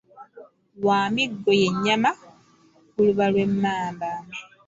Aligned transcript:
Lwamiggo 0.79 1.49
ye 1.61 1.67
nnyama 1.73 2.11
ku 2.91 2.97
luba 3.05 3.25
lw’emmamba. 3.33 4.09